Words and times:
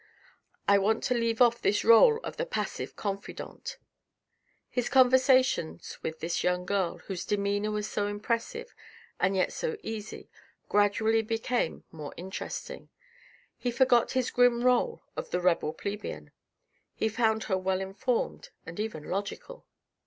I 0.67 0.79
want 0.79 1.03
to 1.03 1.13
leave 1.13 1.43
off 1.43 1.61
this 1.61 1.85
role 1.85 2.17
of 2.23 2.37
the 2.37 2.45
passive 2.47 2.95
.confidante." 2.95 3.77
His 4.67 4.89
conversations 4.89 5.99
with 6.01 6.21
this 6.21 6.43
young 6.43 6.65
girl, 6.65 6.97
whose 7.05 7.23
demeanour 7.23 7.69
was 7.69 7.87
so 7.87 8.07
impressive 8.07 8.73
and 9.19 9.35
yet 9.35 9.53
so 9.53 9.77
easy, 9.83 10.27
gradually 10.67 11.21
became 11.21 11.83
more 11.91 12.15
interesting. 12.17 12.89
He 13.59 13.69
forgot 13.69 14.13
his 14.13 14.31
grim 14.31 14.63
role 14.63 15.03
of 15.15 15.29
the 15.29 15.39
rebel 15.39 15.71
plebian. 15.71 16.31
He 16.95 17.07
found 17.07 17.43
her 17.43 17.57
well 17.59 17.79
informed 17.79 18.49
and 18.65 18.79
even 18.79 19.03
logical. 19.03 19.67